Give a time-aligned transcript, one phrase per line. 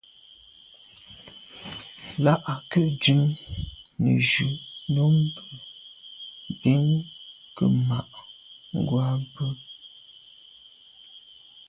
[2.23, 3.21] Là à ke’ dùm
[4.03, 4.47] nejù
[4.93, 5.39] nummbe
[6.61, 6.83] bin
[7.55, 7.99] ke’ ma’
[8.77, 9.47] ngwa bwe.